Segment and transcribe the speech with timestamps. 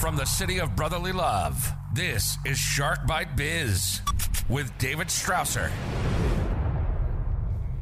[0.00, 4.00] From the city of brotherly love, this is Shark Bite Biz
[4.48, 5.70] with David Strausser.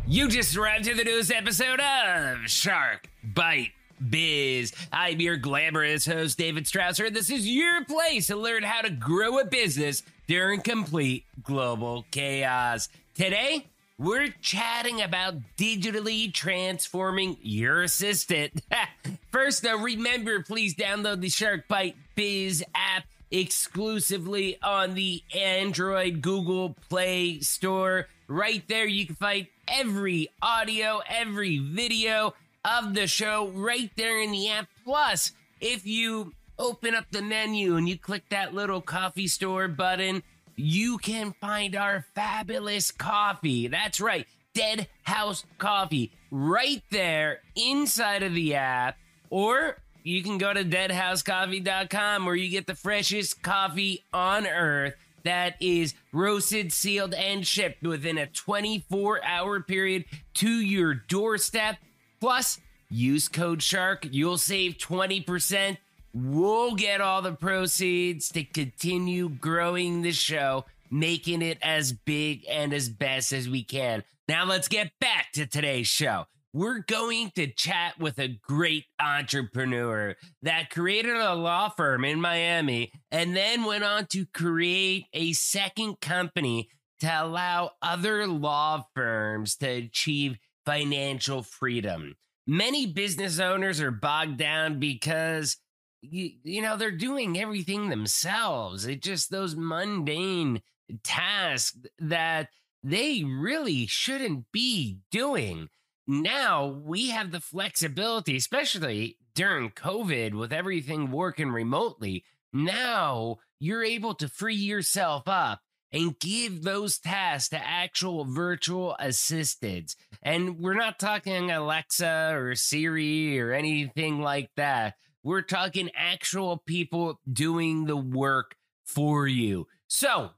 [0.04, 3.70] You just arrived to the newest episode of Shark Bite
[4.10, 4.72] Biz.
[4.92, 7.06] I'm your glamorous host, David Strausser.
[7.06, 12.04] And this is your place to learn how to grow a business during complete global
[12.10, 12.88] chaos.
[13.14, 13.68] Today,
[13.98, 18.62] we're chatting about digitally transforming your assistant.
[19.32, 27.40] First, though, remember, please download the SharkBite Biz app exclusively on the Android Google Play
[27.40, 28.06] Store.
[28.28, 34.30] Right there, you can find every audio, every video of the show right there in
[34.30, 34.68] the app.
[34.84, 40.22] Plus, if you open up the menu and you click that little coffee store button,
[40.58, 43.68] you can find our fabulous coffee.
[43.68, 48.96] That's right, Dead House Coffee, right there inside of the app.
[49.30, 55.54] Or you can go to deadhousecoffee.com where you get the freshest coffee on earth that
[55.60, 61.76] is roasted, sealed, and shipped within a 24 hour period to your doorstep.
[62.20, 64.08] Plus, use code SHARK.
[64.10, 65.76] You'll save 20%
[66.24, 72.72] We'll get all the proceeds to continue growing the show, making it as big and
[72.72, 74.02] as best as we can.
[74.26, 76.24] Now, let's get back to today's show.
[76.52, 82.90] We're going to chat with a great entrepreneur that created a law firm in Miami
[83.12, 89.68] and then went on to create a second company to allow other law firms to
[89.68, 92.16] achieve financial freedom.
[92.44, 95.58] Many business owners are bogged down because
[96.00, 100.60] you, you know they're doing everything themselves it just those mundane
[101.02, 102.48] tasks that
[102.82, 105.68] they really shouldn't be doing
[106.06, 114.14] now we have the flexibility especially during covid with everything working remotely now you're able
[114.14, 115.60] to free yourself up
[115.92, 119.96] and give those tasks to actual virtual assistants.
[120.22, 124.94] And we're not talking Alexa or Siri or anything like that.
[125.28, 128.56] We're talking actual people doing the work
[128.86, 129.66] for you.
[129.86, 130.30] So,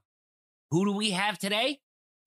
[0.69, 1.79] who do we have today?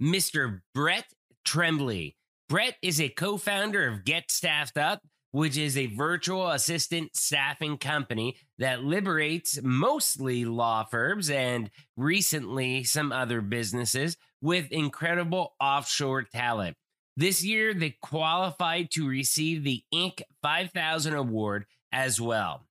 [0.02, 0.62] Mr.
[0.72, 1.04] Brett
[1.44, 2.16] Trembly.
[2.48, 7.76] Brett is a co founder of Get Staffed Up, which is a virtual assistant staffing
[7.76, 16.78] company that liberates mostly law firms and recently some other businesses with incredible offshore talent.
[17.14, 20.22] This year, they qualified to receive the Inc.
[20.42, 22.66] 5000 award as well.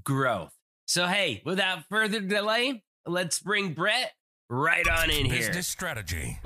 [0.03, 0.53] growth.
[0.87, 4.13] So, hey, without further delay, let's bring Brett
[4.49, 5.49] right on in Business here.
[5.49, 6.39] Business strategy.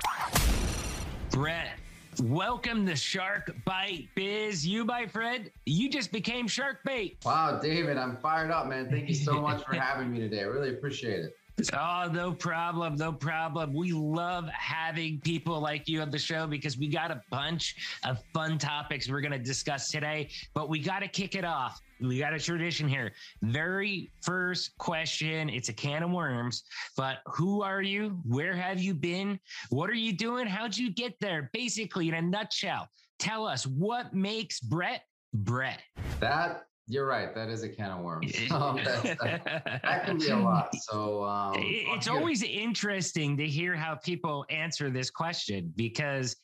[1.31, 1.79] Brett,
[2.21, 4.67] welcome to Shark Bite Biz.
[4.67, 7.17] You, my friend, you just became Shark Bait.
[7.23, 8.89] Wow, David, I'm fired up, man.
[8.89, 10.41] Thank you so much for having me today.
[10.41, 11.33] I really appreciate it.
[11.71, 12.95] Oh, no problem.
[12.95, 13.73] No problem.
[13.73, 18.17] We love having people like you on the show because we got a bunch of
[18.33, 21.79] fun topics we're going to discuss today, but we got to kick it off.
[22.01, 23.13] We got a tradition here.
[23.43, 25.47] Very first question.
[25.47, 26.63] It's a can of worms,
[26.97, 28.19] but who are you?
[28.25, 29.39] Where have you been?
[29.69, 30.47] What are you doing?
[30.47, 31.49] How'd you get there?
[31.53, 32.89] Basically, in a nutshell,
[33.19, 35.03] tell us what makes Brett
[35.33, 35.81] Brett.
[36.19, 37.33] That you're right.
[37.33, 38.33] That is a can of worms.
[38.51, 40.75] Um, that, that, can be a lot.
[40.75, 46.35] So um, it's always interesting to hear how people answer this question because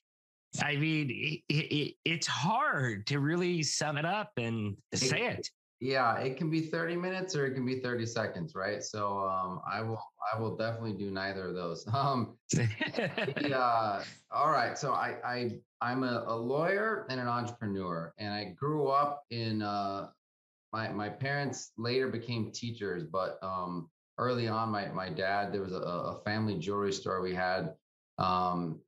[0.64, 1.10] I mean,
[1.50, 5.48] it, it, it's hard to really sum it up and say it.
[5.80, 8.84] Yeah, it can be 30 minutes or it can be 30 seconds, right?
[8.84, 10.02] So um, I will
[10.34, 11.86] I will definitely do neither of those.
[11.94, 12.38] Um,
[13.42, 14.04] yeah.
[14.32, 14.78] All right.
[14.78, 19.62] So I, I I'm a, a, lawyer and an entrepreneur, and I grew up in
[19.62, 20.10] uh,
[20.72, 25.74] my my parents later became teachers, but um, early on, my my dad there was
[25.74, 27.74] a, a family jewelry store we had
[28.18, 28.80] um,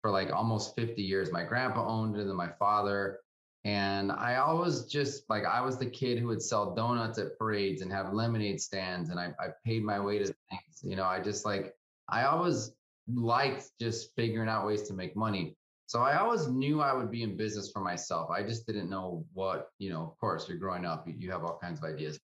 [0.00, 1.30] for like almost 50 years.
[1.30, 3.20] My grandpa owned it, and my father.
[3.64, 7.82] And I always just like I was the kid who would sell donuts at parades
[7.82, 10.82] and have lemonade stands, and I, I paid my way to things.
[10.82, 11.74] You know, I just like
[12.08, 12.72] I always
[13.12, 15.57] liked just figuring out ways to make money.
[15.88, 18.28] So I always knew I would be in business for myself.
[18.30, 21.44] I just didn't know what, you know, of course, you're growing up, you, you have
[21.44, 22.20] all kinds of ideas.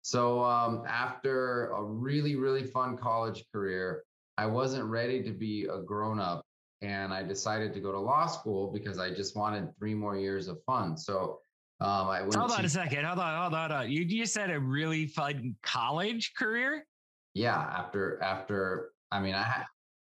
[0.00, 4.02] So um, after a really, really fun college career,
[4.38, 6.46] I wasn't ready to be a grown up.
[6.80, 10.48] And I decided to go to law school because I just wanted three more years
[10.48, 10.96] of fun.
[10.96, 11.40] So
[11.82, 12.34] um, I went.
[12.34, 13.04] Hold to, on a second.
[13.04, 13.38] Hold on.
[13.42, 13.70] Hold on.
[13.70, 13.90] Hold on.
[13.90, 16.86] You just said a really fun college career.
[17.34, 17.58] Yeah.
[17.58, 19.66] After, after, I mean, I had,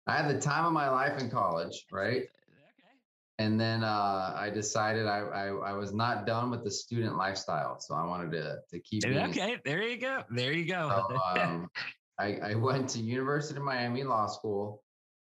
[0.06, 2.22] I had the time of my life in college, right?
[3.38, 7.78] And then uh, I decided I, I, I was not done with the student lifestyle,
[7.80, 9.04] so I wanted to to keep.
[9.04, 9.16] It.
[9.16, 10.22] Okay, there you go.
[10.30, 11.04] There you go.
[11.08, 11.68] So, um,
[12.18, 14.82] I, I went to University of Miami Law School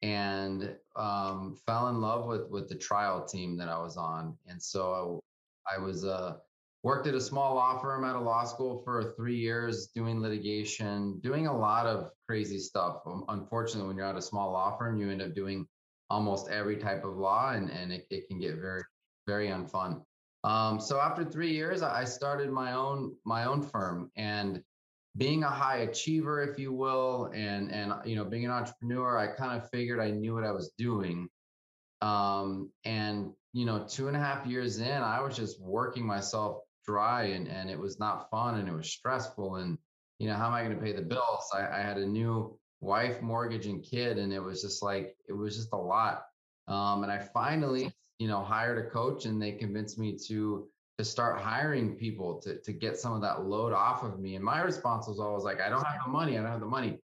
[0.04, 4.62] and um, fell in love with with the trial team that I was on, and
[4.62, 5.22] so
[5.68, 6.36] I, I was uh,
[6.84, 11.20] worked at a small law firm at a law school for three years doing litigation,
[11.24, 12.98] doing a lot of crazy stuff.
[13.08, 15.66] Um, unfortunately, when you're at a small law firm, you end up doing
[16.10, 18.84] almost every type of law and, and it, it can get very,
[19.28, 20.02] very unfun.
[20.44, 24.62] Um, so after three years, I started my own, my own firm and
[25.18, 29.28] being a high achiever, if you will, and, and, you know, being an entrepreneur, I
[29.28, 31.30] kind of figured I knew what I was doing.
[32.02, 36.60] Um, and, you know, two and a half years in, I was just working myself
[36.86, 39.56] dry and, and it was not fun and it was stressful.
[39.56, 39.78] And,
[40.20, 41.50] you know, how am I going to pay the bills?
[41.54, 45.34] I, I had a new wife, mortgage, and kid, and it was just like it
[45.34, 46.26] was just a lot.
[46.68, 50.68] Um, and I finally, you know, hired a coach, and they convinced me to
[50.98, 54.36] to start hiring people to to get some of that load off of me.
[54.36, 56.38] And my response was always like, I don't have the money.
[56.38, 57.00] I don't have the money.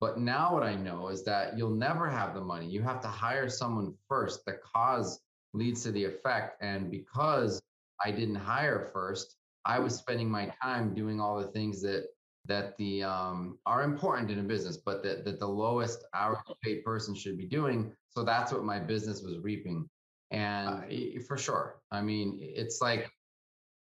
[0.00, 2.66] But now what I know is that you'll never have the money.
[2.66, 4.44] You have to hire someone first.
[4.44, 5.20] The cause
[5.52, 6.62] leads to the effect.
[6.62, 7.62] And because
[8.04, 12.08] I didn't hire first, I was spending my time doing all the things that
[12.46, 16.84] that the um, are important in a business, but that, that the lowest hourly paid
[16.84, 17.92] person should be doing.
[18.10, 19.88] So that's what my business was reaping.
[20.30, 23.10] And uh, for sure, I mean, it's like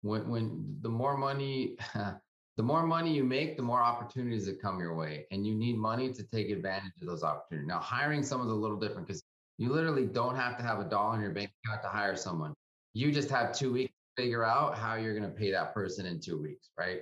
[0.01, 1.77] when when the more money,
[2.57, 5.77] the more money you make, the more opportunities that come your way, and you need
[5.77, 7.67] money to take advantage of those opportunities.
[7.67, 9.23] Now, hiring someone's a little different because
[9.57, 12.53] you literally don't have to have a dollar in your bank account to hire someone.
[12.93, 16.05] You just have two weeks to figure out how you're going to pay that person
[16.05, 17.01] in two weeks, right?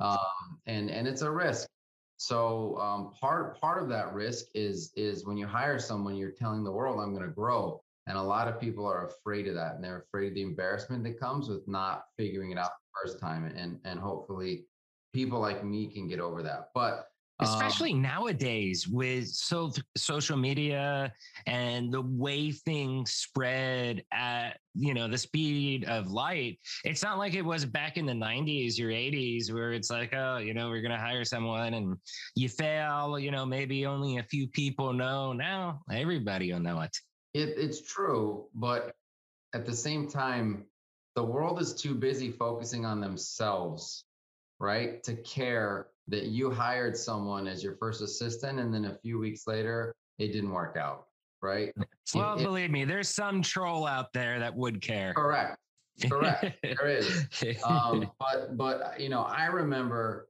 [0.00, 0.18] Um,
[0.66, 1.68] and and it's a risk.
[2.16, 6.64] So um, part part of that risk is is when you hire someone, you're telling
[6.64, 9.74] the world, "I'm going to grow," and a lot of people are afraid of that,
[9.74, 13.20] and they're afraid of the embarrassment that comes with not figuring it out the first
[13.20, 13.44] time.
[13.44, 14.66] And and hopefully,
[15.12, 16.70] people like me can get over that.
[16.74, 17.11] But
[17.42, 21.12] especially um, nowadays with so social media
[21.46, 27.34] and the way things spread at you know the speed of light it's not like
[27.34, 30.80] it was back in the 90s or 80s where it's like oh you know we're
[30.80, 31.96] going to hire someone and
[32.34, 35.32] you fail you know maybe only a few people know.
[35.32, 36.96] Now everybody will know it,
[37.34, 38.94] it it's true but
[39.54, 40.64] at the same time
[41.14, 44.04] the world is too busy focusing on themselves
[44.58, 49.18] right to care that you hired someone as your first assistant and then a few
[49.18, 51.06] weeks later it didn't work out
[51.42, 51.72] right?
[52.14, 55.12] Well it, believe me there's some troll out there that would care.
[55.14, 55.58] Correct.
[56.08, 56.56] Correct.
[56.62, 57.26] There is.
[57.64, 60.28] Um, but but you know i remember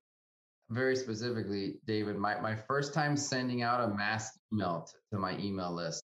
[0.70, 5.36] very specifically david my, my first time sending out a mass email to, to my
[5.38, 6.02] email list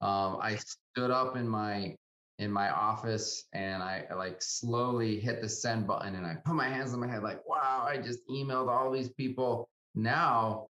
[0.00, 1.94] um, i stood up in my
[2.42, 6.68] in my office and I like slowly hit the send button and I put my
[6.68, 9.68] hands on my head like, wow, I just emailed all these people.
[9.94, 10.66] Now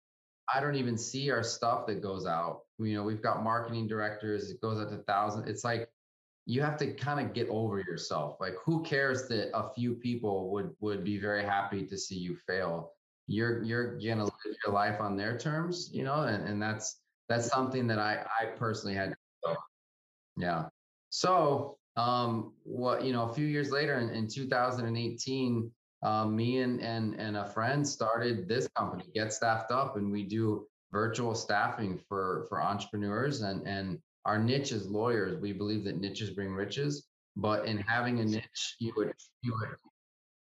[0.54, 2.62] I don't even see our stuff that goes out.
[2.78, 5.48] You know, we've got marketing directors, it goes out to thousands.
[5.50, 5.90] It's like
[6.46, 8.38] you have to kind of get over yourself.
[8.40, 12.38] Like who cares that a few people would would be very happy to see you
[12.48, 12.94] fail?
[13.28, 17.48] You're you're gonna live your life on their terms, you know, and, and that's that's
[17.48, 19.16] something that I I personally had
[20.38, 20.66] yeah.
[21.12, 25.72] So, um, what you know, a few years later in, in 2018,
[26.04, 30.24] um, me and and and a friend started this company, Get Staffed Up, and we
[30.24, 35.40] do virtual staffing for for entrepreneurs and and our niche is lawyers.
[35.40, 39.76] We believe that niches bring riches, but in having a niche, you would you would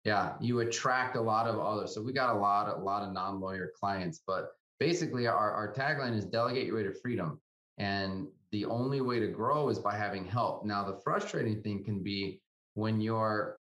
[0.05, 1.95] yeah you attract a lot of others.
[1.95, 5.75] So we got a lot a lot of non lawyer clients, but basically our our
[5.75, 7.41] tagline is delegate your way to freedom.
[7.77, 10.65] And the only way to grow is by having help.
[10.65, 12.41] Now, the frustrating thing can be
[12.75, 13.59] when your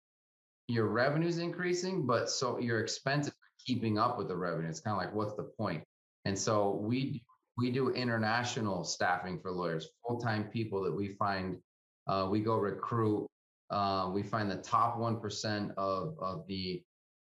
[0.67, 4.69] your revenue's increasing, but so your expenses are keeping up with the revenue.
[4.69, 5.83] It's kind of like, what's the point?
[6.25, 7.23] And so we
[7.57, 11.57] we do international staffing for lawyers, full time people that we find.
[12.07, 13.27] Uh, we go recruit.
[13.69, 16.81] Uh, we find the top one percent of of the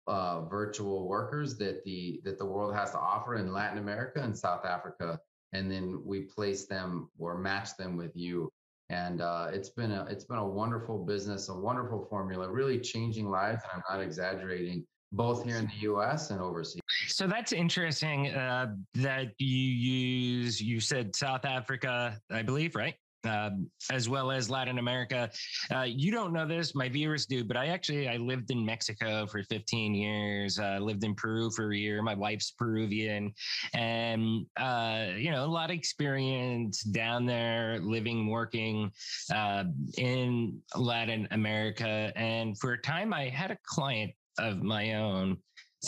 [0.08, 4.38] uh, virtual workers that the that the world has to offer in Latin America and
[4.38, 5.20] South Africa
[5.54, 8.52] and then we place them or match them with you
[8.90, 13.30] and uh, it's been a it's been a wonderful business, a wonderful formula, really changing
[13.30, 13.62] lives.
[13.64, 16.30] And I'm not exaggerating, both here in the U.S.
[16.30, 16.82] and overseas.
[17.08, 20.62] So that's interesting uh, that you use.
[20.62, 22.96] You said South Africa, I believe, right?
[23.24, 25.30] Um, as well as Latin America.
[25.74, 29.26] Uh, you don't know this, my viewers do, but I actually I lived in Mexico
[29.26, 30.60] for 15 years.
[30.60, 32.02] Uh, lived in Peru for a year.
[32.02, 33.34] My wife's Peruvian,
[33.74, 38.92] and uh, you know a lot of experience down there, living, working
[39.34, 39.66] uh,
[39.98, 42.12] in Latin America.
[42.16, 45.38] And for a time, I had a client of my own,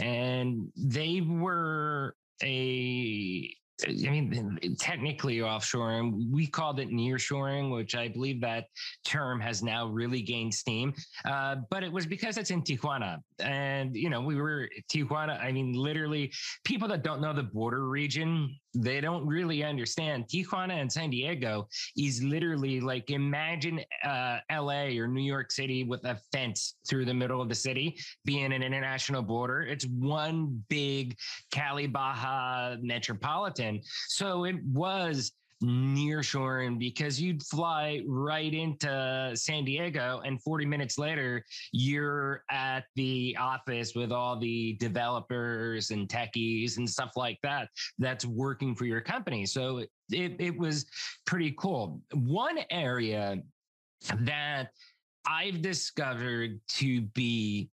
[0.02, 3.54] and they were a
[3.88, 6.32] I mean, technically offshoring.
[6.32, 8.66] We called it nearshoring, which I believe that
[9.06, 10.94] term has now really gained steam.
[11.26, 13.20] Uh, but it was because it's in Tijuana.
[13.40, 15.42] And, you know, we were Tijuana.
[15.42, 16.32] I mean, literally,
[16.66, 20.26] people that don't know the border region, they don't really understand.
[20.28, 26.04] Tijuana and San Diego is literally like imagine uh, LA or New York City with
[26.06, 29.62] a fence through the middle of the city being an international border.
[29.62, 31.18] It's one big
[31.52, 33.82] Cali Baja metropolitan.
[34.08, 35.32] So it was
[35.64, 43.36] nearshoring because you'd fly right into San Diego and 40 minutes later you're at the
[43.40, 49.02] office with all the developers and techies and stuff like that that's working for your
[49.02, 49.46] company.
[49.46, 49.80] So
[50.12, 50.86] it, it was
[51.26, 52.02] pretty cool.
[52.14, 53.42] One area
[54.20, 54.70] that
[55.28, 57.70] I've discovered to be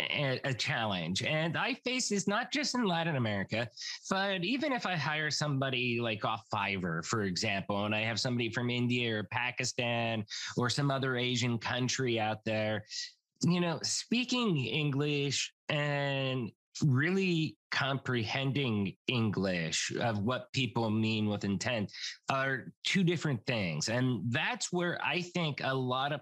[0.00, 1.22] a, challenge.
[1.22, 3.68] And I face this not just in Latin America,
[4.10, 8.50] but even if I hire somebody like off Fiverr, for example, and I have somebody
[8.50, 10.24] from India or Pakistan
[10.56, 12.84] or some other Asian country out there,
[13.42, 16.50] you know, speaking English and
[16.84, 21.92] really comprehending English of what people mean with intent
[22.30, 23.88] are two different things.
[23.88, 26.20] And that's where I think a lot of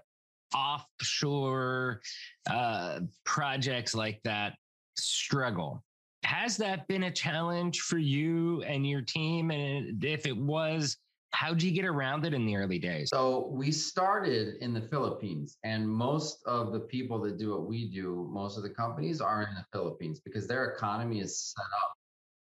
[0.57, 2.01] offshore
[2.49, 4.55] uh, projects like that
[4.97, 5.83] struggle.
[6.23, 9.51] Has that been a challenge for you and your team?
[9.51, 10.97] And if it was,
[11.31, 13.09] how'd you get around it in the early days?
[13.09, 17.89] So we started in the Philippines, and most of the people that do what we
[17.89, 21.93] do, most of the companies are in the Philippines because their economy is set up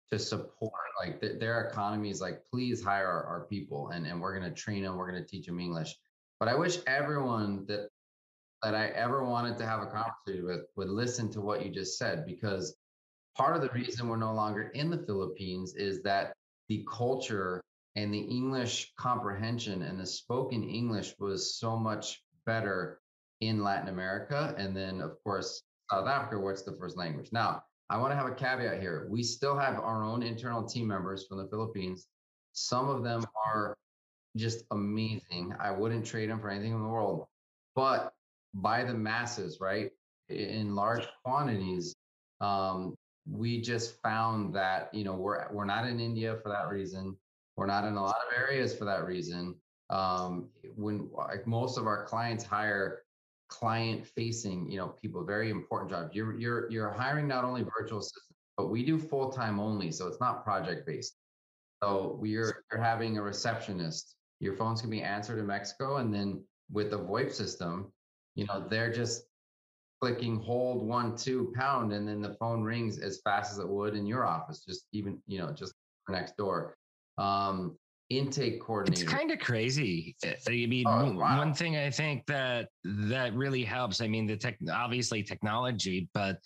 [0.09, 0.71] to support
[1.01, 4.49] like th- their economy is like please hire our, our people and, and we're going
[4.49, 5.97] to train them we're going to teach them english
[6.39, 7.89] but I wish everyone that
[8.63, 11.97] that I ever wanted to have a conversation with would listen to what you just
[11.97, 12.75] said because
[13.35, 16.33] part of the reason we're no longer in the Philippines is that
[16.69, 17.61] the culture
[17.95, 22.99] and the English comprehension and the spoken English was so much better
[23.41, 24.53] in Latin America.
[24.57, 27.29] And then, of course, South Africa, where it's the first language.
[27.31, 29.07] Now, I want to have a caveat here.
[29.09, 32.07] We still have our own internal team members from the Philippines.
[32.53, 33.75] Some of them are
[34.35, 35.53] just amazing.
[35.59, 37.25] I wouldn't trade them for anything in the world.
[37.75, 38.13] But
[38.57, 39.91] by the masses, right?
[40.29, 41.95] In large quantities.
[42.41, 42.95] Um,
[43.29, 47.15] we just found that, you know, we're we're not in India for that reason.
[47.55, 49.55] We're not in a lot of areas for that reason.
[49.89, 53.03] Um, when like most of our clients hire
[53.49, 56.15] client facing, you know, people, very important jobs.
[56.15, 58.25] You're you're you're hiring not only virtual assistants,
[58.57, 61.15] but we do full time only, so it's not project based.
[61.83, 64.15] So we're you're having a receptionist.
[64.39, 67.91] Your phones can be answered in Mexico, and then with the VoIP system,
[68.37, 69.23] you know, they're just
[69.99, 73.95] clicking hold one, two pound, and then the phone rings as fast as it would
[73.95, 75.73] in your office, just even, you know, just
[76.07, 76.77] next door.
[77.17, 77.77] Um,
[78.09, 79.03] intake coordinator.
[79.03, 80.15] It's kind of crazy.
[80.23, 81.39] Eh, I mean, oh, wow.
[81.39, 83.99] one thing I think that that really helps.
[83.99, 86.37] I mean, the tech, obviously technology, but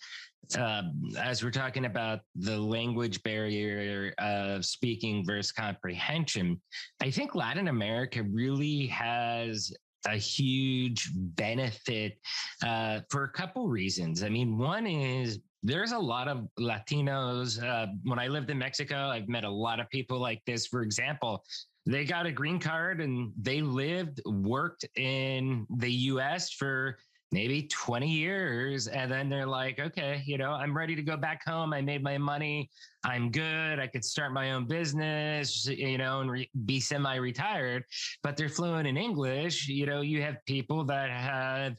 [0.58, 0.84] uh,
[1.20, 6.60] as we're talking about the language barrier of speaking versus comprehension,
[7.02, 9.72] I think Latin America really has
[10.06, 12.18] a huge benefit
[12.64, 14.22] uh, for a couple reasons.
[14.22, 17.62] I mean, one is there's a lot of Latinos.
[17.62, 20.66] Uh, when I lived in Mexico, I've met a lot of people like this.
[20.66, 21.44] For example,
[21.86, 26.96] they got a green card and they lived, worked in the US for
[27.32, 31.42] maybe 20 years and then they're like okay you know i'm ready to go back
[31.44, 31.72] home.
[31.72, 32.70] I made my money.
[33.04, 33.80] I'm good.
[33.80, 37.84] I could start my own business you know and re- be semi-retired.
[38.22, 39.68] But they're fluent in english.
[39.68, 41.76] You know you have people that have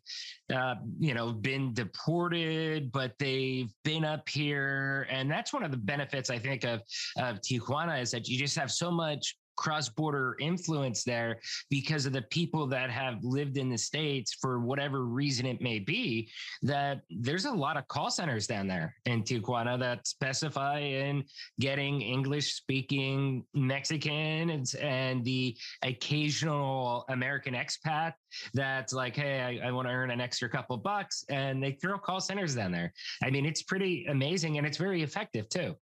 [0.54, 5.08] uh, you know been deported but they've been up here.
[5.10, 6.82] And that's one of the benefits i think of
[7.18, 12.14] of tijuana is that you just have so much cross border influence there because of
[12.14, 16.30] the people that have lived in the States for whatever reason it may be.
[16.62, 21.24] That there's a lot of call centers down there in Tijuana that specify in
[21.60, 28.14] getting English speaking Mexicans and the occasional American expat
[28.54, 31.26] that's like, hey, I, I want to earn an extra couple bucks.
[31.30, 32.94] And they throw call centers down there.
[33.24, 35.76] I mean, it's pretty amazing and it's very effective too.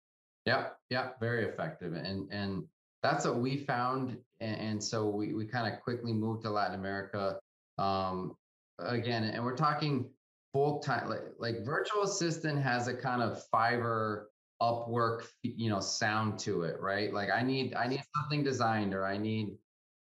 [0.46, 1.92] Yeah, yeah, very effective.
[1.92, 2.64] And and
[3.02, 4.16] that's what we found.
[4.40, 7.38] And, and so we, we kind of quickly moved to Latin America.
[7.78, 8.36] Um,
[8.78, 10.10] again, and we're talking
[10.52, 14.24] full time, like, like virtual assistant has a kind of Fiverr
[14.60, 17.12] Upwork, you know, sound to it, right?
[17.12, 19.56] Like I need, I need something designed or I need,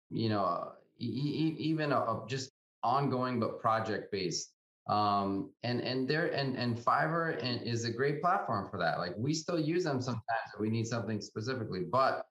[0.10, 2.52] you know, e- even a, a just
[2.84, 4.52] ongoing, but project based.
[4.90, 8.98] Um, and, and there, and, and Fiverr is a great platform for that.
[8.98, 10.24] Like we still use them sometimes
[10.60, 12.26] we need something specifically, but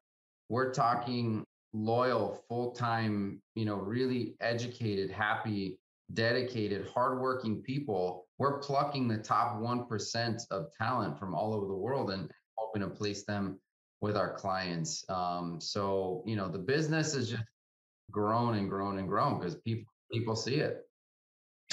[0.48, 5.78] we're talking loyal, full time, you know, really educated, happy,
[6.14, 8.26] dedicated, hardworking people.
[8.38, 12.88] We're plucking the top 1% of talent from all over the world and hoping to
[12.88, 13.58] place them
[14.00, 15.04] with our clients.
[15.08, 17.42] Um, so, you know, the business is just
[18.10, 20.84] grown and grown and grown because people people see it.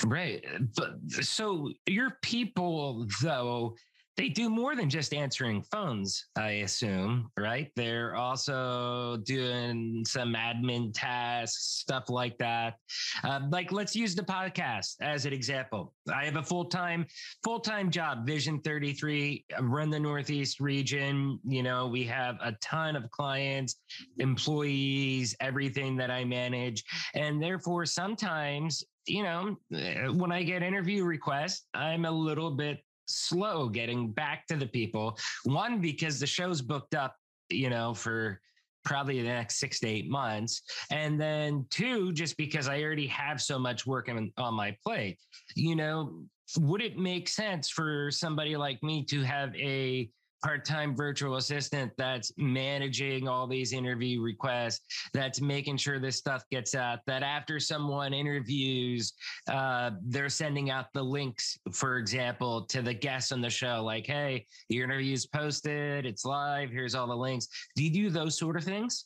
[0.06, 0.44] Right.
[0.76, 3.76] But so your people though
[4.18, 7.70] they do more than just answering phones, I assume, right?
[7.76, 12.76] They're also doing some admin tasks, stuff like that.
[13.24, 15.94] Uh, like, let's use the podcast as an example.
[16.14, 17.06] I have a full time,
[17.44, 21.40] full time job, Vision 33, run the Northeast region.
[21.46, 23.76] You know, we have a ton of clients,
[24.18, 26.84] employees, everything that I manage.
[27.16, 32.80] And therefore, sometimes you know, eh, when I get interview requests, I'm a little bit
[33.06, 35.18] slow getting back to the people.
[35.44, 37.16] One, because the show's booked up,
[37.50, 38.40] you know, for
[38.84, 40.62] probably the next six to eight months.
[40.92, 45.18] And then two, just because I already have so much work on, on my plate,
[45.56, 46.24] you know,
[46.60, 50.10] would it make sense for somebody like me to have a
[50.44, 54.82] part-time virtual assistant that's managing all these interview requests
[55.14, 59.14] that's making sure this stuff gets out that after someone interviews
[59.50, 64.06] uh, they're sending out the links for example to the guests on the show like
[64.06, 67.48] hey your interview's posted it's live here's all the links.
[67.76, 69.06] Do you do those sort of things?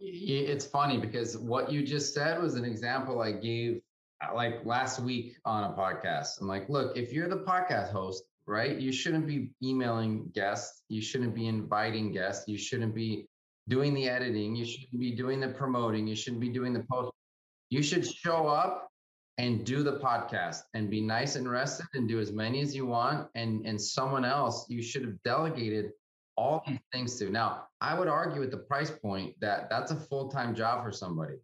[0.00, 3.80] It's funny because what you just said was an example i gave
[4.20, 6.40] uh, like last week on a podcast.
[6.40, 8.78] I'm like look if you're the podcast host right?
[8.78, 10.82] You shouldn't be emailing guests.
[10.88, 12.48] You shouldn't be inviting guests.
[12.48, 13.26] You shouldn't be
[13.68, 14.56] doing the editing.
[14.56, 16.06] You shouldn't be doing the promoting.
[16.06, 17.12] You shouldn't be doing the post.
[17.70, 18.88] You should show up
[19.38, 22.86] and do the podcast and be nice and rested and do as many as you
[22.86, 23.28] want.
[23.34, 25.92] And, and someone else you should have delegated
[26.36, 27.30] all these things to.
[27.30, 30.92] Now, I would argue at the price point that that's a full time job for
[30.92, 31.36] somebody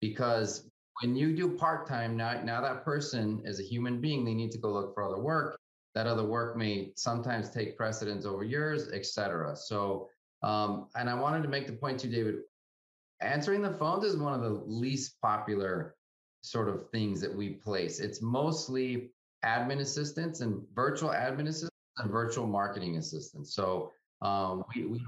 [0.00, 0.68] because
[1.00, 4.50] when you do part time, now, now that person is a human being, they need
[4.52, 5.58] to go look for other work
[5.94, 9.56] that other work may sometimes take precedence over yours, etc.
[9.56, 10.08] So,
[10.42, 12.36] um, and I wanted to make the point to David,
[13.20, 15.96] answering the phones is one of the least popular
[16.42, 18.00] sort of things that we place.
[18.00, 19.10] It's mostly
[19.44, 23.54] admin assistants and virtual admin assistants and virtual marketing assistants.
[23.54, 23.90] So,
[24.22, 25.02] um, we, we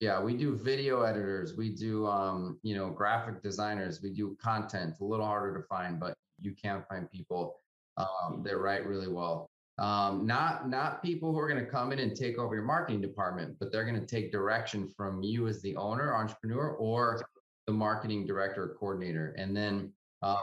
[0.00, 4.96] yeah, we do video editors, we do um, you know graphic designers, we do content.
[5.00, 7.56] A little harder to find, but you can find people
[7.96, 11.98] um, that write really well um, not not people who are going to come in
[11.98, 15.60] and take over your marketing department, but they're going to take direction from you as
[15.60, 17.26] the owner, entrepreneur, or
[17.66, 20.40] the marketing director or coordinator, and then uh,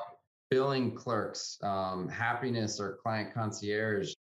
[0.51, 4.13] billing clerks, um, happiness or client concierge,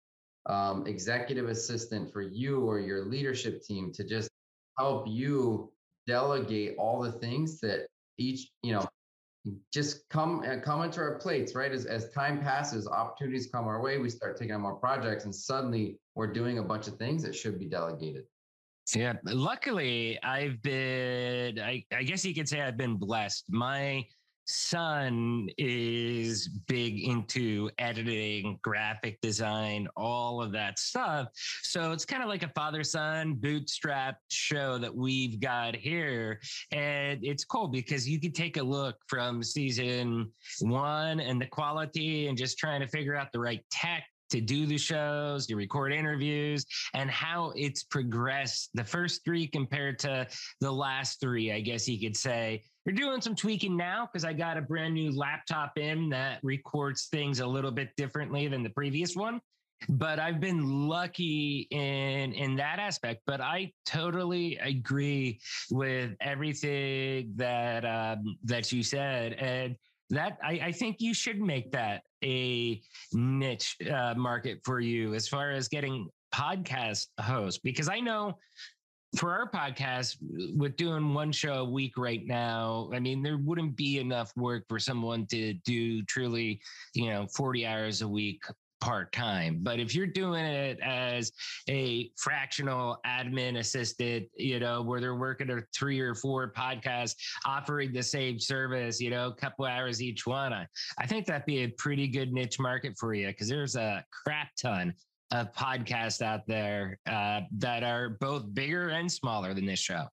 [0.46, 4.30] um, executive assistant for you or your leadership team to just
[4.78, 5.70] help you
[6.06, 7.86] delegate all the things that
[8.18, 8.86] each you know
[9.72, 11.72] just come and uh, come into our plates, right?
[11.72, 15.34] As, as time passes, opportunities come our way, we start taking on more projects, and
[15.34, 18.24] suddenly we're doing a bunch of things that should be delegated.
[18.94, 23.44] Yeah, luckily I've been, I, I guess you could say I've been blessed.
[23.48, 24.04] My
[24.44, 31.28] son is big into editing, graphic design, all of that stuff.
[31.62, 36.40] So it's kind of like a father son bootstrap show that we've got here.
[36.72, 42.28] And it's cool because you can take a look from season one and the quality
[42.28, 45.92] and just trying to figure out the right tech to do the shows, to record
[45.92, 50.26] interviews, and how it's progressed the first three compared to
[50.60, 52.62] the last three, I guess you could say.
[52.84, 57.06] We're doing some tweaking now because I got a brand new laptop in that records
[57.06, 59.40] things a little bit differently than the previous one.
[59.88, 63.22] But I've been lucky in in that aspect.
[63.26, 65.40] But I totally agree
[65.70, 69.76] with everything that um, that you said, and
[70.10, 72.80] that I, I think you should make that a
[73.12, 78.38] niche uh, market for you as far as getting podcast hosts, because I know
[79.16, 80.16] for our podcast,
[80.56, 84.64] with doing one show a week right now, I mean, there wouldn't be enough work
[84.68, 86.60] for someone to do truly,
[86.94, 88.42] you know, 40 hours a week
[88.80, 89.60] part time.
[89.62, 91.30] But if you're doing it as
[91.68, 97.14] a fractional admin assistant, you know, where they're working a three or four podcasts
[97.46, 101.62] offering the same service, you know, a couple hours each one, I think that'd be
[101.62, 104.94] a pretty good niche market for you because there's a crap ton
[105.32, 110.06] of podcasts out there uh, that are both bigger and smaller than this show.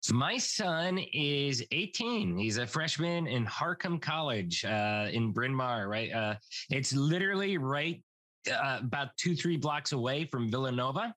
[0.00, 2.36] So my son is 18.
[2.36, 6.12] He's a freshman in Harcum College uh, in Bryn Mawr, right?
[6.12, 6.34] Uh,
[6.70, 8.02] it's literally right
[8.50, 11.14] uh, about two, three blocks away from Villanova.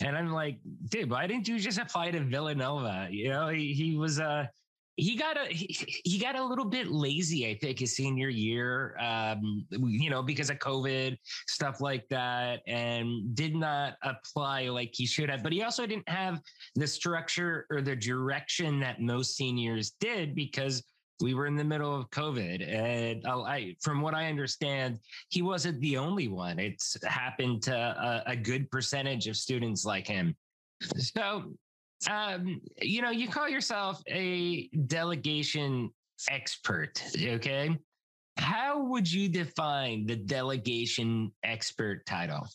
[0.00, 3.08] And I'm like, dude, why didn't you just apply to Villanova?
[3.10, 4.46] You know, he, he was uh,
[4.96, 9.66] he got a he, got a little bit lazy i think his senior year um,
[9.70, 15.28] you know because of covid stuff like that and did not apply like he should
[15.28, 16.40] have but he also didn't have
[16.76, 20.82] the structure or the direction that most seniors did because
[21.20, 25.80] we were in the middle of covid and I, from what i understand he wasn't
[25.80, 26.58] the only one.
[26.58, 30.36] It's happened to a, a good percentage of students like him.
[30.96, 31.54] So
[32.10, 35.90] um, you know, you call yourself a delegation
[36.30, 37.76] expert, okay?
[38.36, 42.46] How would you define the delegation expert title?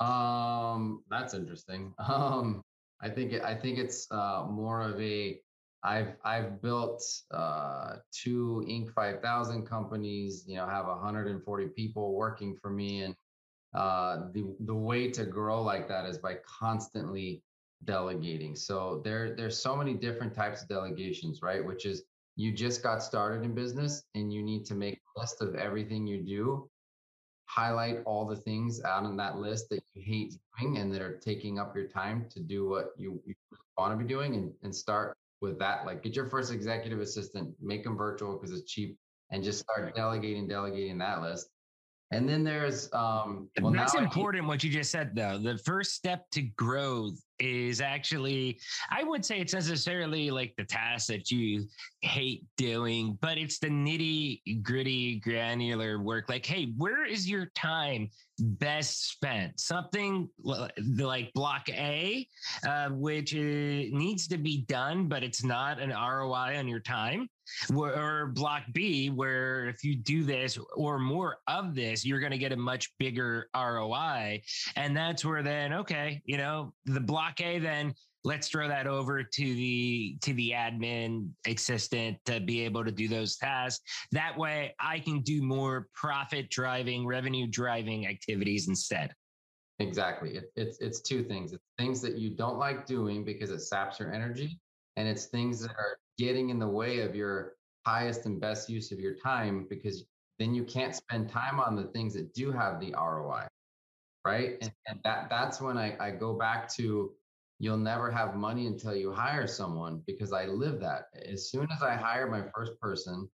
[0.00, 1.94] Um, that's interesting.
[2.08, 2.62] Um,
[3.00, 5.38] I think I think it's uh, more of a
[5.82, 8.94] I've I've built uh, two Inc.
[8.94, 10.44] 5000 companies.
[10.46, 13.14] You know, have 140 people working for me, and
[13.74, 17.42] uh, the the way to grow like that is by constantly
[17.84, 18.56] delegating.
[18.56, 21.64] So there there's so many different types of delegations, right?
[21.64, 22.02] Which is
[22.36, 26.06] you just got started in business and you need to make a list of everything
[26.06, 26.68] you do,
[27.46, 31.16] highlight all the things out on that list that you hate doing and that are
[31.18, 33.34] taking up your time to do what you, you
[33.78, 35.86] want to be doing and, and start with that.
[35.86, 38.98] Like get your first executive assistant, make them virtual because it's cheap
[39.30, 41.48] and just start delegating, delegating that list.
[42.10, 45.38] And then there's um well, that's important what you just said though.
[45.38, 48.58] The first step to growth is actually
[48.90, 51.66] I would say it's necessarily like the task that you
[52.00, 56.28] hate doing, but it's the nitty gritty granular work.
[56.28, 59.58] Like, hey, where is your time best spent?
[59.58, 62.28] Something like block A,
[62.66, 67.28] uh, which needs to be done, but it's not an ROI on your time
[67.74, 72.38] or block B, where if you do this or more of this, you're going to
[72.38, 74.42] get a much bigger ROI.
[74.76, 79.22] And that's where then, okay, you know, the block A, then let's throw that over
[79.22, 83.82] to the to the admin assistant to be able to do those tasks.
[84.12, 89.14] That way i can do more profit driving revenue driving activities instead.
[89.78, 90.36] Exactly.
[90.36, 91.52] It, it's it's two things.
[91.52, 94.58] It's things that you don't like doing because it saps your energy
[94.96, 98.92] and it's things that are getting in the way of your highest and best use
[98.92, 100.04] of your time because
[100.38, 103.46] then you can't spend time on the things that do have the ROI.
[104.24, 104.56] Right.
[104.62, 107.12] And, and that that's when I, I go back to
[107.58, 111.06] you'll never have money until you hire someone because I live that.
[111.26, 113.28] As soon as I hired my first person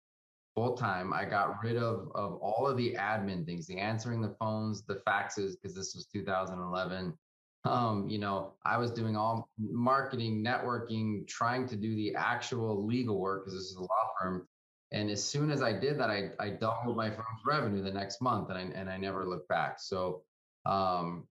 [0.54, 4.34] full time, I got rid of of all of the admin things, the answering the
[4.40, 7.16] phones, the faxes, because this was 2011,
[7.64, 13.18] um, you know, I was doing all marketing, networking, trying to do the actual legal
[13.18, 14.48] work because this is a law firm.
[14.92, 18.20] And as soon as I did that, I, I doubled my firm's revenue the next
[18.20, 19.78] month, and I and I never looked back.
[19.78, 20.22] So
[20.70, 21.26] um,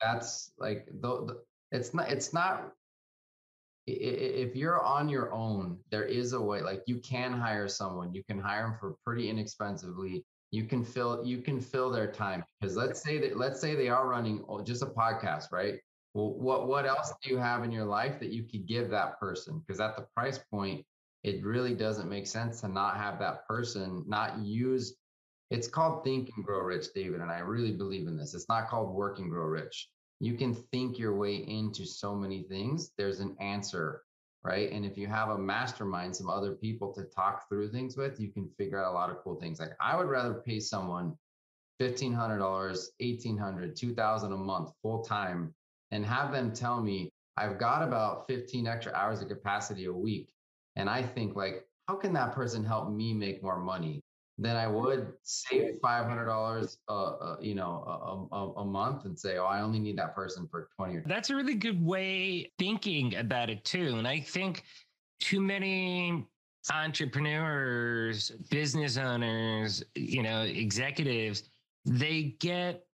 [0.00, 1.36] that's like the,
[1.72, 2.72] it's not it's not
[3.86, 6.60] if you're on your own, there is a way.
[6.60, 11.24] Like you can hire someone, you can hire them for pretty inexpensively you can fill
[11.24, 14.82] you can fill their time because let's say that let's say they are running just
[14.82, 15.74] a podcast right
[16.14, 19.18] well what what else do you have in your life that you could give that
[19.20, 20.84] person because at the price point
[21.22, 24.94] it really doesn't make sense to not have that person not use
[25.50, 28.68] it's called think and grow rich david and i really believe in this it's not
[28.68, 29.88] called work and grow rich
[30.20, 34.02] you can think your way into so many things there's an answer
[34.42, 34.70] right?
[34.72, 38.28] And if you have a mastermind, some other people to talk through things with, you
[38.28, 39.60] can figure out a lot of cool things.
[39.60, 41.16] Like I would rather pay someone
[41.80, 45.54] $1,500, $1,800, $2,000 a month full time
[45.90, 50.28] and have them tell me, I've got about 15 extra hours of capacity a week.
[50.76, 54.02] And I think like, how can that person help me make more money
[54.40, 59.04] then I would save five hundred dollars, uh, uh, you know, a, a, a, month,
[59.04, 61.84] and say, "Oh, I only need that person for twenty or." That's a really good
[61.84, 64.64] way thinking about it too, and I think
[65.20, 66.26] too many
[66.72, 71.50] entrepreneurs, business owners, you know, executives,
[71.84, 72.86] they get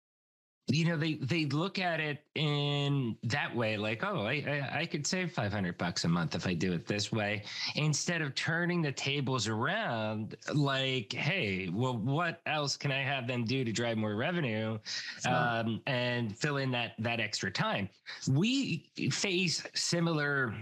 [0.69, 4.87] you know they they look at it in that way like oh I, I, I
[4.87, 7.43] could save 500 bucks a month if i do it this way
[7.75, 13.45] instead of turning the tables around like hey well what else can i have them
[13.45, 14.79] do to drive more revenue
[15.27, 17.89] um, and fill in that that extra time?
[18.29, 20.55] We face similar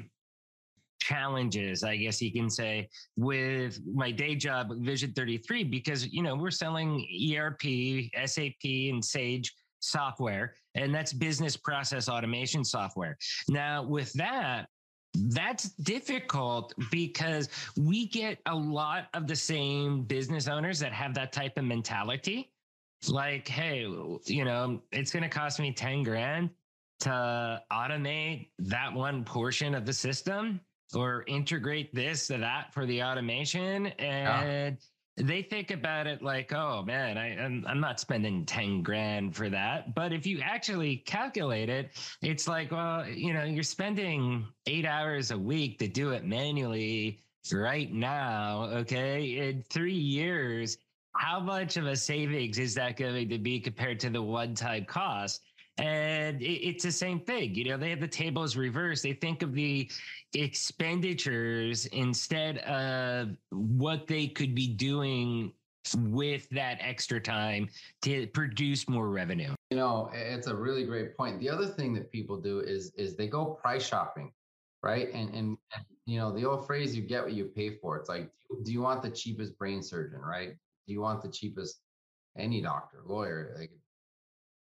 [1.00, 6.36] challenges, I guess you can say, with my day job, Vision 33, because, you know,
[6.36, 7.04] we're selling
[7.36, 13.18] ERP, SAP, and Sage software, and that's business process automation software.
[13.48, 14.66] Now, with that,
[15.14, 21.32] that's difficult because we get a lot of the same business owners that have that
[21.32, 22.50] type of mentality.
[23.08, 26.50] Like, hey, you know, it's going to cost me 10 grand
[27.00, 30.60] to automate that one portion of the system
[30.94, 33.88] or integrate this or that for the automation.
[33.98, 34.86] And yeah.
[35.16, 39.50] They think about it like, oh man, I, I'm, I'm not spending 10 grand for
[39.50, 39.94] that.
[39.94, 41.90] But if you actually calculate it,
[42.22, 47.22] it's like, well, you know, you're spending eight hours a week to do it manually
[47.52, 48.64] right now.
[48.72, 49.48] Okay.
[49.48, 50.78] In three years,
[51.14, 54.86] how much of a savings is that going to be compared to the one time
[54.86, 55.42] cost?
[55.78, 57.54] And it's the same thing.
[57.54, 59.02] You know, they have the tables reversed.
[59.02, 59.90] They think of the
[60.34, 65.52] expenditures instead of what they could be doing
[65.96, 67.68] with that extra time
[68.02, 69.54] to produce more revenue.
[69.70, 71.40] You know, it's a really great point.
[71.40, 74.30] The other thing that people do is is they go price shopping,
[74.82, 75.08] right?
[75.12, 77.96] And and, and you know, the old phrase you get what you pay for.
[77.96, 78.30] It's like
[78.62, 80.50] do you want the cheapest brain surgeon, right?
[80.86, 81.80] Do you want the cheapest
[82.36, 83.70] any doctor, lawyer, like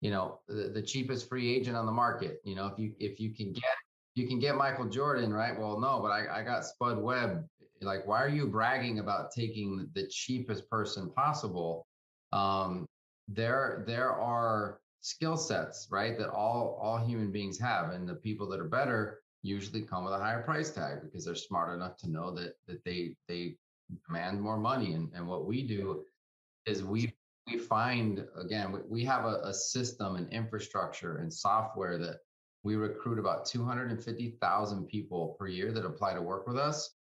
[0.02, 3.20] you know the, the cheapest free agent on the market you know if you if
[3.20, 3.64] you can get
[4.16, 5.58] you can get michael jordan right?
[5.58, 7.46] Well no but i, I got spud webb.
[7.82, 11.86] Like why are you bragging about taking the cheapest person possible?
[12.34, 12.86] Um
[13.28, 18.50] there there are skill sets right that all all human beings have and the people
[18.50, 22.10] that are better usually come with a higher price tag because they're smart enough to
[22.10, 23.56] know that that they they
[24.08, 24.94] demand more money.
[24.94, 26.04] And, and what we do
[26.66, 27.14] is we
[27.52, 32.18] we find again we, we have a, a system and infrastructure and software that
[32.64, 36.94] we recruit about 250,000 people per year that apply to work with us.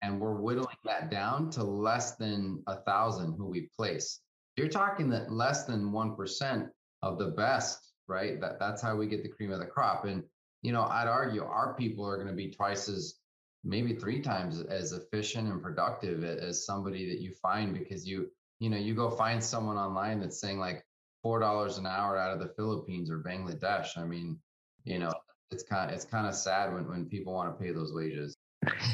[0.00, 4.20] And we're whittling that down to less than a thousand who we place.
[4.56, 6.68] You're talking that less than 1%
[7.02, 8.40] of the best right?
[8.40, 10.04] That that's how we get the cream of the crop.
[10.04, 10.24] And
[10.62, 13.16] you know i'd argue our people are going to be twice as
[13.64, 18.30] maybe three times as efficient and productive as somebody that you find because you
[18.62, 20.84] you know, you go find someone online that's saying like
[21.20, 23.98] four dollars an hour out of the Philippines or Bangladesh.
[23.98, 24.38] I mean,
[24.84, 25.12] you know,
[25.50, 28.36] it's kind of it's kind of sad when when people want to pay those wages.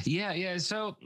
[0.05, 0.57] Yeah, yeah.
[0.57, 0.97] So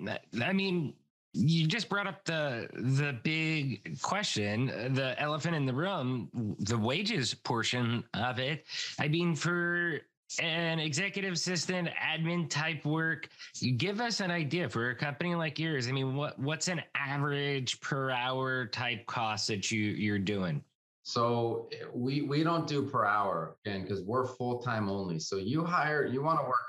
[0.41, 0.95] I mean,
[1.33, 7.35] you just brought up the the big question, the elephant in the room, the wages
[7.35, 8.65] portion of it.
[9.01, 10.03] I mean, for
[10.41, 13.29] an executive assistant, admin type work.
[13.61, 15.89] You give us an idea for a company like yours.
[15.89, 20.63] I mean, what what's an average per hour type cost that you you're doing?
[21.03, 25.19] So we we don't do per hour again because we're full time only.
[25.19, 26.61] So you hire you want to work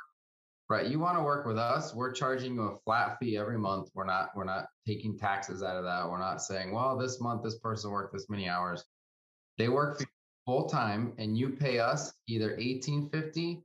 [0.69, 0.87] right.
[0.87, 1.93] You want to work with us.
[1.93, 3.89] We're charging you a flat fee every month.
[3.93, 6.09] We're not we're not taking taxes out of that.
[6.09, 8.83] We're not saying well this month this person worked this many hours.
[9.57, 10.07] They work for
[10.45, 13.63] full time and you pay us either 1850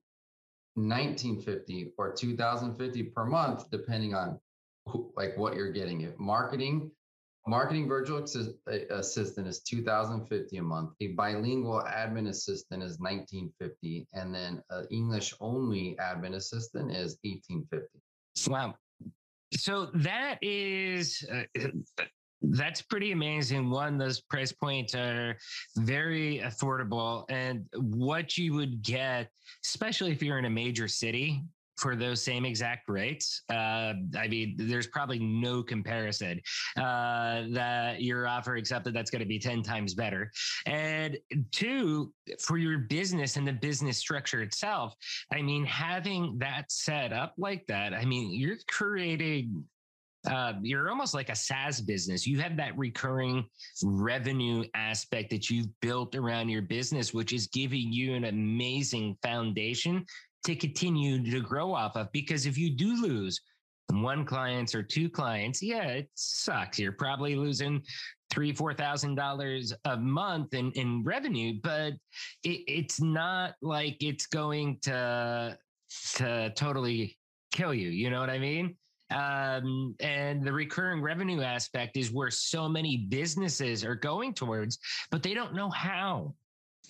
[0.75, 4.38] 1950 or 2050 per month depending on
[4.87, 6.19] who, like what you're getting it.
[6.19, 6.91] Marketing
[7.47, 8.23] marketing virtual
[8.91, 10.91] assistant is 2050 a month.
[11.01, 18.01] A bilingual admin assistant is 1950 and then an english only admin assistant is 1850
[18.47, 18.75] wow.
[19.55, 21.45] So that is uh,
[22.42, 23.70] that's pretty amazing.
[23.70, 25.37] One, those price points are
[25.77, 27.24] very affordable.
[27.29, 29.31] And what you would get,
[29.64, 31.42] especially if you're in a major city,
[31.79, 33.42] for those same exact rates.
[33.48, 36.40] Uh, I mean, there's probably no comparison
[36.77, 40.31] uh, that your offer accepted that's going to be 10 times better.
[40.66, 41.16] And
[41.53, 44.94] two, for your business and the business structure itself,
[45.33, 49.64] I mean, having that set up like that, I mean, you're creating
[50.31, 52.27] uh, you're almost like a SaaS business.
[52.27, 53.45] You have that recurring
[53.83, 60.05] revenue aspect that you've built around your business, which is giving you an amazing foundation
[60.45, 62.11] to continue to grow off of.
[62.12, 63.41] Because if you do lose
[63.91, 66.79] one clients or two clients, yeah, it sucks.
[66.79, 67.83] You're probably losing
[68.31, 71.95] three, four thousand dollars a month in, in revenue, but
[72.45, 75.59] it, it's not like it's going to
[76.17, 77.17] to totally
[77.53, 77.88] kill you.
[77.88, 78.77] You know what I mean?
[79.11, 84.79] Um, and the recurring revenue aspect is where so many businesses are going towards,
[85.11, 86.35] but they don't know how.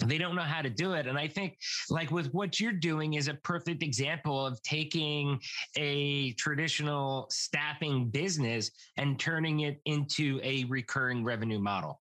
[0.04, 1.07] They don't know how to do it.
[1.07, 1.59] And i think
[1.90, 5.40] like with what you're doing is a perfect example of taking
[5.76, 12.00] a traditional staffing business and turning it into a recurring revenue model.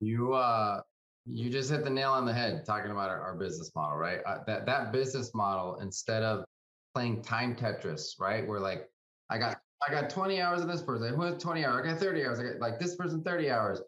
[0.00, 0.82] You uh
[1.26, 4.20] you just hit the nail on the head talking about our, our business model right?
[4.24, 6.44] Uh, that that business model instead of
[6.94, 8.46] playing time tetris right?
[8.46, 8.88] Where like
[9.30, 11.98] i got i got 20 hours of this person who has 20 hours i got
[11.98, 13.80] 30 hours i got like this person 30 hours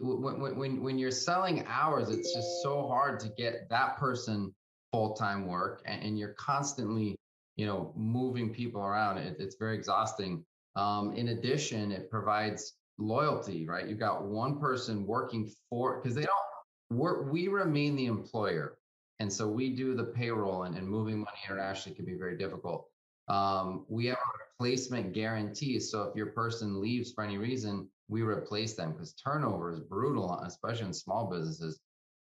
[0.00, 4.54] when, when, when you're selling hours, it's just so hard to get that person
[4.92, 7.16] full-time work and, and you're constantly,
[7.56, 9.18] you know, moving people around.
[9.18, 10.44] It, it's very exhausting.
[10.76, 13.86] Um, in addition, it provides loyalty, right?
[13.86, 18.78] You've got one person working for, because they don't work, we remain the employer.
[19.18, 22.86] And so we do the payroll and, and moving money internationally can be very difficult.
[23.28, 24.16] Um, we have
[24.60, 25.80] replacement guarantee.
[25.80, 30.38] So if your person leaves for any reason, we replace them because turnover is brutal,
[30.44, 31.80] especially in small businesses.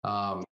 [0.04, 0.44] Um,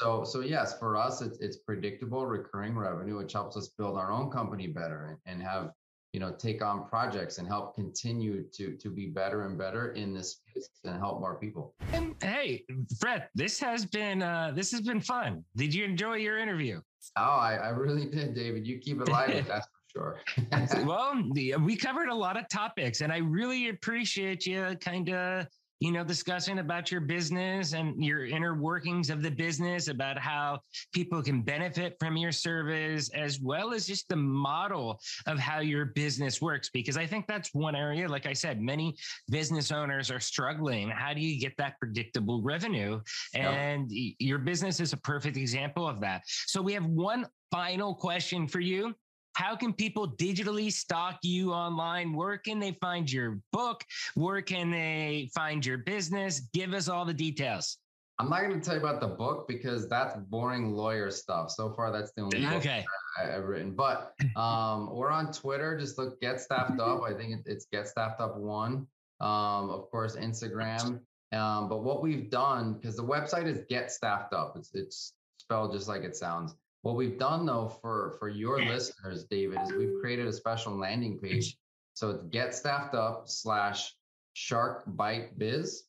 [0.00, 4.12] so, so yes, for us, it's, it's predictable, recurring revenue, which helps us build our
[4.12, 5.72] own company better and, and have
[6.12, 10.12] you know take on projects and help continue to to be better and better in
[10.12, 11.74] this space and help more people.
[11.94, 12.66] And hey,
[13.00, 15.42] Brett, this has been uh, this has been fun.
[15.56, 16.82] Did you enjoy your interview?
[17.16, 18.66] Oh, I, I really did, David.
[18.66, 19.46] You keep it live.
[19.46, 20.20] That's Sure.
[20.86, 25.46] well, we covered a lot of topics, and I really appreciate you kind of
[25.82, 30.60] you know, discussing about your business and your inner workings of the business, about how
[30.94, 35.86] people can benefit from your service, as well as just the model of how your
[35.86, 36.70] business works.
[36.72, 38.94] Because I think that's one area, like I said, many
[39.28, 40.88] business owners are struggling.
[40.88, 43.00] How do you get that predictable revenue?
[43.34, 44.12] And yeah.
[44.20, 46.22] your business is a perfect example of that.
[46.46, 48.94] So we have one final question for you.
[49.34, 52.12] How can people digitally stalk you online?
[52.12, 53.84] Where can they find your book?
[54.14, 56.40] Where can they find your business?
[56.52, 57.78] Give us all the details.
[58.18, 61.50] I'm not going to tell you about the book because that's boring lawyer stuff.
[61.50, 62.84] So far, that's the only okay.
[62.84, 63.72] book I've written.
[63.72, 65.78] But um, we're on Twitter.
[65.78, 67.02] Just look Get Staffed Up.
[67.02, 68.86] I think it's Get Staffed Up One.
[69.20, 71.00] Um, of course, Instagram.
[71.32, 74.56] Um, but what we've done because the website is Get Staffed Up.
[74.56, 76.54] It's it's spelled just like it sounds.
[76.82, 81.18] What we've done though for for your listeners, David, is we've created a special landing
[81.18, 81.56] page.
[81.94, 83.94] So it's get staffed up slash
[84.34, 85.84] shark bite biz.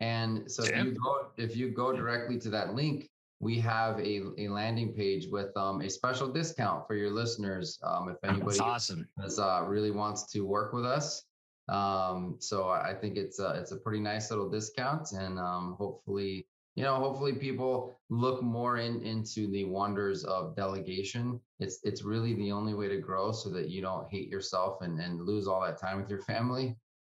[0.00, 3.08] And so if you go if you go directly to that link,
[3.40, 7.78] we have a, a landing page with um, a special discount for your listeners.
[7.82, 9.08] Um, if anybody awesome.
[9.20, 11.24] Has, uh, really wants to work with us.
[11.68, 16.46] Um, so I think it's a, it's a pretty nice little discount and um, hopefully
[16.74, 21.40] you know hopefully people look more in, into the wonders of delegation.
[21.60, 25.00] It's it's really the only way to grow so that you don't hate yourself and,
[25.00, 26.76] and lose all that time with your family.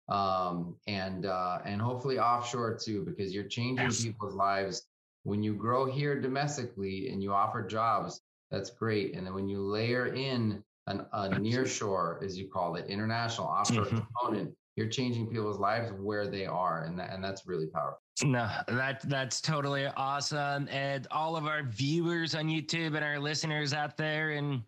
[0.10, 4.04] Um, and uh, and hopefully offshore too because you're changing yes.
[4.04, 4.88] people's lives.
[5.24, 9.14] When you grow here domestically and you offer jobs that's great.
[9.16, 13.48] And then when you layer in an, a near shore as you call it international
[13.48, 13.98] offshore mm-hmm.
[13.98, 18.50] component you're changing people's lives where they are and that, and that's really powerful no
[18.68, 23.98] that that's totally awesome and all of our viewers on youtube and our listeners out
[23.98, 24.62] there and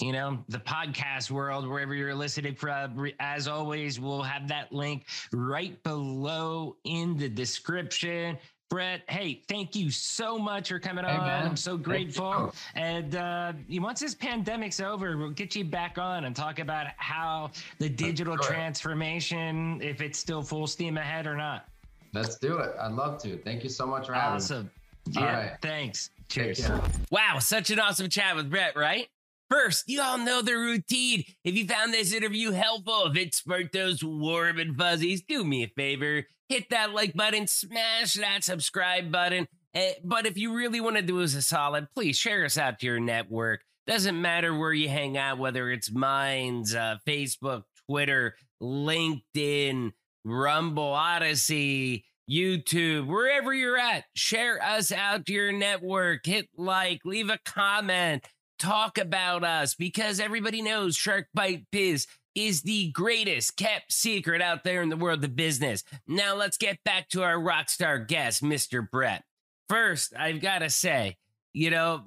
[0.00, 5.04] you know the podcast world wherever you're listening from as always we'll have that link
[5.32, 8.38] right below in the description
[8.70, 11.26] Brett, hey, thank you so much for coming hey, on.
[11.26, 11.46] Man.
[11.46, 12.52] I'm so grateful.
[12.74, 17.50] And uh, once this pandemic's over, we'll get you back on and talk about how
[17.78, 21.68] the digital transformation, if it's still full steam ahead or not.
[22.14, 22.74] Let's do it.
[22.80, 23.36] I'd love to.
[23.38, 24.64] Thank you so much for having awesome.
[24.64, 24.70] me.
[25.08, 25.22] Awesome.
[25.22, 25.52] Yeah, right.
[25.60, 26.10] thanks.
[26.28, 26.70] Cheers.
[27.10, 29.08] Wow, such an awesome chat with Brett, right?
[29.50, 31.24] First, you all know the routine.
[31.44, 35.64] If you found this interview helpful, if it sparked those warm and fuzzies, do me
[35.64, 36.24] a favor.
[36.48, 39.46] Hit that like button, smash that subscribe button.
[39.74, 42.78] Uh, but if you really want to do us a solid, please share us out
[42.78, 43.60] to your network.
[43.86, 49.92] Doesn't matter where you hang out, whether it's Minds, uh, Facebook, Twitter, LinkedIn,
[50.24, 54.04] Rumble, Odysee, YouTube, wherever you're at.
[54.14, 56.26] Share us out to your network.
[56.26, 58.24] Hit like, leave a comment
[58.58, 64.64] talk about us because everybody knows Shark Bite Biz is the greatest kept secret out
[64.64, 65.84] there in the world of business.
[66.06, 68.88] Now let's get back to our rock star guest, Mr.
[68.88, 69.22] Brett.
[69.68, 71.16] First, I've got to say,
[71.52, 72.04] you know,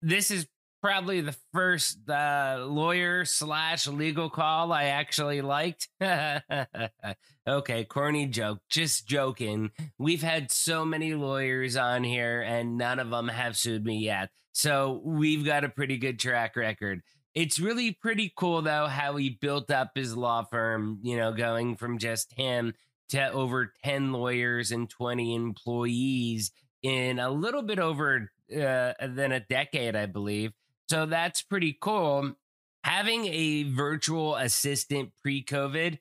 [0.00, 0.46] this is
[0.84, 5.88] probably the first uh, lawyer slash legal call I actually liked.
[7.48, 8.58] okay, corny joke.
[8.68, 9.70] Just joking.
[9.98, 14.28] We've had so many lawyers on here, and none of them have sued me yet.
[14.52, 17.00] So we've got a pretty good track record.
[17.34, 21.76] It's really pretty cool, though, how he built up his law firm, you know, going
[21.76, 22.74] from just him
[23.08, 29.40] to over 10 lawyers and 20 employees in a little bit over uh, than a
[29.40, 30.52] decade, I believe.
[30.94, 32.36] So that's pretty cool.
[32.84, 35.98] Having a virtual assistant pre COVID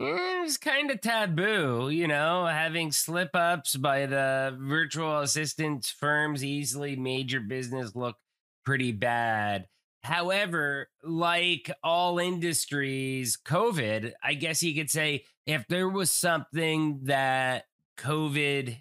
[0.00, 6.96] is kind of taboo, you know, having slip ups by the virtual assistant firms easily
[6.96, 8.16] made your business look
[8.64, 9.68] pretty bad.
[10.02, 17.66] However, like all industries, COVID, I guess you could say if there was something that
[17.96, 18.76] COVID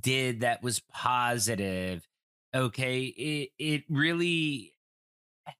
[0.00, 2.08] did that was positive,
[2.54, 4.72] okay, it, it really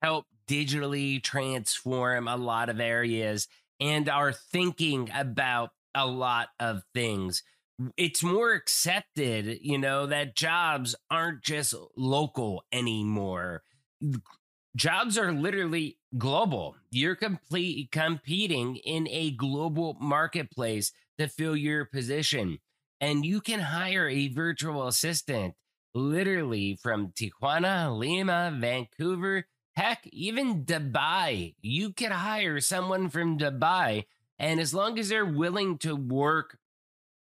[0.03, 3.49] helped digitally transform a lot of areas
[3.80, 7.43] and are thinking about a lot of things.
[7.97, 13.62] It's more accepted, you know, that jobs aren't just local anymore.
[14.74, 16.76] Jobs are literally global.
[16.91, 22.59] You're complete competing in a global marketplace to fill your position.
[23.01, 25.55] And you can hire a virtual assistant
[25.95, 29.47] literally from Tijuana, Lima, Vancouver,
[29.77, 31.55] heck, even Dubai.
[31.61, 34.05] You could hire someone from Dubai.
[34.39, 36.59] And as long as they're willing to work,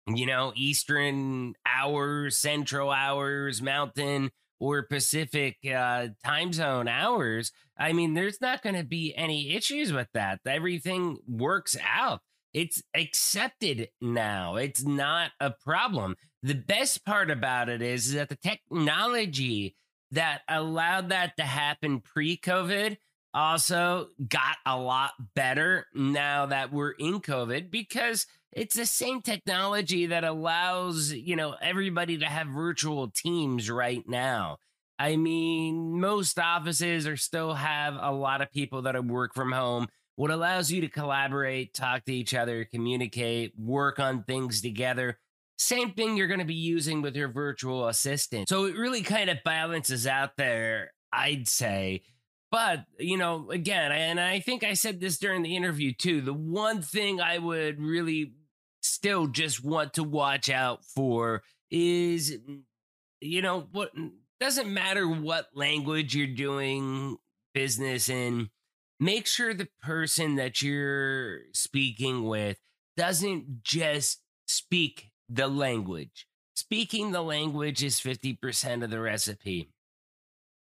[0.08, 8.14] you know, Eastern hours, Central hours, Mountain or Pacific uh, time zone hours, I mean,
[8.14, 10.40] there's not going to be any issues with that.
[10.46, 12.22] Everything works out.
[12.54, 14.56] It's accepted now.
[14.56, 16.16] It's not a problem.
[16.42, 19.76] The best part about it is, is that the technology
[20.12, 22.98] that allowed that to happen pre COVID
[23.34, 30.08] also got a lot better now that we're in COVID because it's the same technology
[30.08, 34.58] that allows, you know, everybody to have virtual teams right now.
[34.98, 39.88] I mean, most offices are still have a lot of people that work from home.
[40.16, 45.20] What allows you to collaborate, talk to each other, communicate, work on things together
[45.58, 48.48] same thing you're going to be using with your virtual assistant.
[48.48, 52.04] So it really kind of balances out there, I'd say.
[52.52, 56.22] But, you know, again, and I think I said this during the interview too.
[56.22, 58.34] The one thing I would really
[58.82, 62.38] still just want to watch out for is,
[63.20, 63.92] you know, what
[64.40, 67.18] doesn't matter what language you're doing
[67.54, 68.50] business in,
[69.00, 72.58] make sure the person that you're speaking with
[72.96, 76.28] doesn't just speak the language.
[76.56, 79.70] Speaking the language is 50% of the recipe.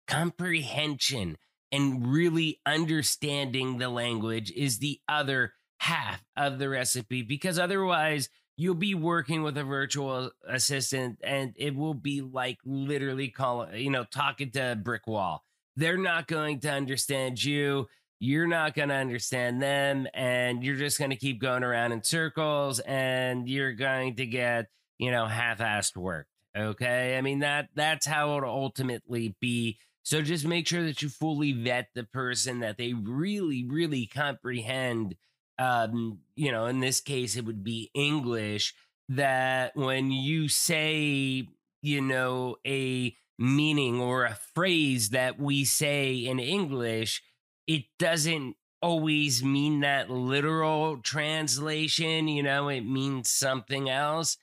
[0.08, 1.38] Comprehension
[1.72, 8.76] and really understanding the language is the other half of the recipe because otherwise you'll
[8.76, 14.06] be working with a virtual assistant and it will be like literally calling, you know,
[14.06, 15.44] talking to a brick wall.
[15.76, 17.88] They're not going to understand you
[18.20, 22.04] you're not going to understand them and you're just going to keep going around in
[22.04, 27.18] circles and you're going to get you know half-assed work okay?
[27.18, 29.78] I mean that that's how it'll ultimately be.
[30.04, 35.16] So just make sure that you fully vet the person that they really really comprehend
[35.58, 38.74] um you know in this case it would be english
[39.08, 41.48] that when you say
[41.82, 47.24] you know a meaning or a phrase that we say in english
[47.68, 54.38] it doesn't always mean that literal translation, you know, it means something else.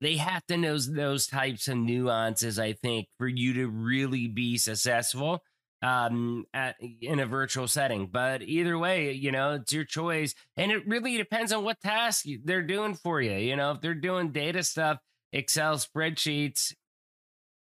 [0.00, 4.56] They have to know those types of nuances, I think, for you to really be
[4.58, 5.42] successful
[5.80, 8.08] um at in a virtual setting.
[8.08, 10.34] But either way you know it's your choice.
[10.56, 13.72] And it really depends on what task they're doing for you you know?
[13.72, 14.98] If they're doing data stuff
[15.32, 16.74] excel spreadsheets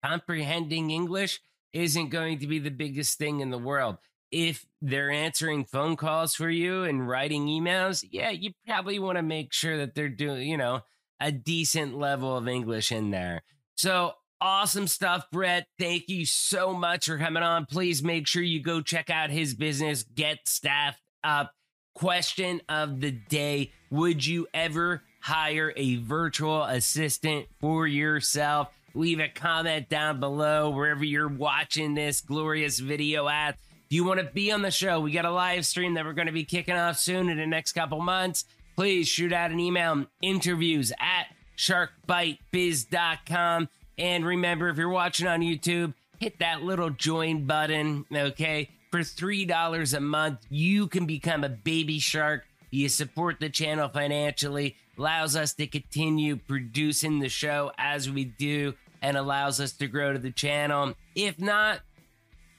[0.05, 1.41] comprehending english
[1.73, 3.97] isn't going to be the biggest thing in the world
[4.31, 9.23] if they're answering phone calls for you and writing emails, yeah, you probably want to
[9.23, 10.81] make sure that they're doing, you know,
[11.21, 13.43] a decent level of English in there.
[13.77, 15.67] So awesome stuff, Brett.
[15.79, 17.67] Thank you so much for coming on.
[17.67, 21.53] Please make sure you go check out his business, Get Staffed Up.
[21.95, 28.69] Question of the day Would you ever hire a virtual assistant for yourself?
[28.95, 33.59] Leave a comment down below wherever you're watching this glorious video at.
[33.89, 36.13] If you want to be on the show, we got a live stream that we're
[36.13, 38.45] going to be kicking off soon in the next couple months.
[38.77, 43.71] Please shoot out an email interviews at sharkbitebiz.com.
[43.97, 48.69] And remember, if you're watching on YouTube, hit that little join button, okay?
[48.91, 52.45] For $3 a month, you can become a baby shark.
[52.71, 58.75] You support the channel financially, allows us to continue producing the show as we do,
[59.01, 60.93] and allows us to grow to the channel.
[61.15, 61.81] If not,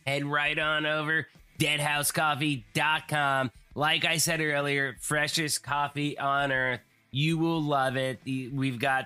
[0.09, 1.27] head right on over
[1.59, 3.51] deadhousecoffee.com.
[3.75, 6.79] Like I said earlier, freshest coffee on earth.
[7.11, 8.19] You will love it.
[8.25, 9.05] We've got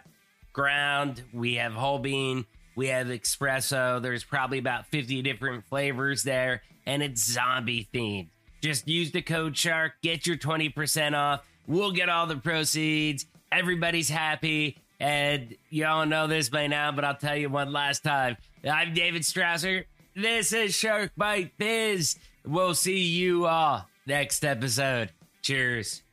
[0.53, 2.45] ground, we have whole bean,
[2.75, 4.01] we have espresso.
[4.01, 8.27] There's probably about 50 different flavors there, and it's zombie themed.
[8.61, 11.41] Just use the code SHARK, get your 20% off.
[11.67, 13.25] We'll get all the proceeds.
[13.51, 14.77] Everybody's happy.
[14.99, 18.37] And you all know this by now, but I'll tell you one last time.
[18.63, 19.85] I'm David Strausser.
[20.15, 22.17] This is Shark Bite Biz.
[22.45, 25.09] We'll see you all next episode.
[25.41, 26.03] Cheers.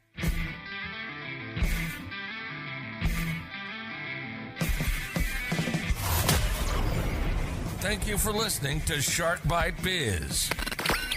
[7.80, 10.50] Thank you for listening to Shark Bite Biz.